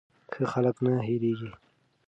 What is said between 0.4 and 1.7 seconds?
خلک نه هېریږي.